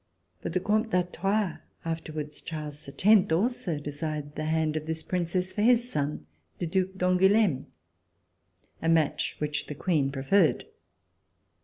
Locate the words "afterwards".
1.85-2.41